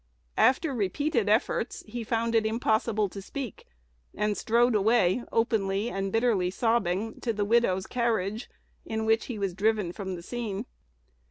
After 0.39 0.73
repeated 0.73 1.29
efforts, 1.29 1.83
he 1.85 2.03
found 2.03 2.33
it 2.33 2.43
impossible 2.43 3.07
to 3.09 3.21
speak, 3.21 3.67
and 4.15 4.35
strode 4.35 4.73
away, 4.73 5.23
openly 5.31 5.91
and 5.91 6.11
bitterly 6.11 6.49
sobbing, 6.49 7.19
to 7.21 7.31
the 7.31 7.45
widow's 7.45 7.85
carriage, 7.85 8.49
in 8.83 9.05
which 9.05 9.25
he 9.27 9.37
was 9.37 9.53
driven 9.53 9.91
from 9.91 10.15
the 10.15 10.23
scene. 10.23 10.65